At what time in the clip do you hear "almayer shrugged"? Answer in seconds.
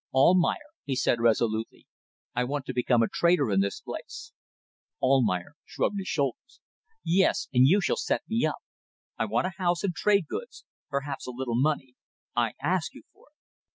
4.99-5.99